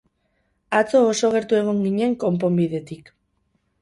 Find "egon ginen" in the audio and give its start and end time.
1.59-2.17